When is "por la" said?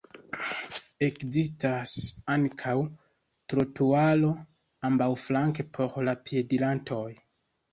5.79-6.17